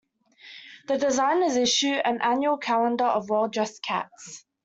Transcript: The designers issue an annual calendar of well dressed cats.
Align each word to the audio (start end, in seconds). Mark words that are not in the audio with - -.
The 0.87 0.97
designers 0.97 1.55
issue 1.57 1.93
an 1.93 2.21
annual 2.23 2.57
calendar 2.57 3.03
of 3.05 3.29
well 3.29 3.47
dressed 3.49 3.83
cats. 3.83 4.43